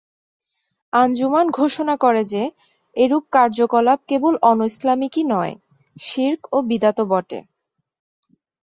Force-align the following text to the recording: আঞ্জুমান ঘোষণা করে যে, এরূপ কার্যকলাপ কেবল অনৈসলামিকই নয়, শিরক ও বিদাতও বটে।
আঞ্জুমান 0.93 1.45
ঘোষণা 1.51 1.95
করে 1.95 2.21
যে, 2.23 2.43
এরূপ 2.95 3.23
কার্যকলাপ 3.31 3.99
কেবল 4.07 4.33
অনৈসলামিকই 4.41 5.23
নয়, 5.25 5.53
শিরক 5.97 6.41
ও 6.51 6.57
বিদাতও 6.61 7.05
বটে। 7.05 7.39